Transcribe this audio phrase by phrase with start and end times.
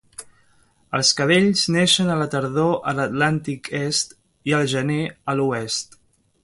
[0.99, 4.19] Els cadells neixen a la tardor a l'Atlàntic est
[4.51, 5.01] i al gener
[5.35, 6.01] a l'oest.